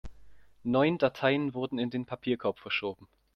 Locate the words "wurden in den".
1.53-2.07